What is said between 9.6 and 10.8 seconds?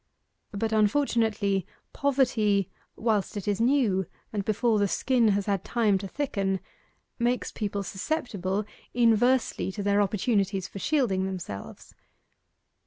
to their opportunities for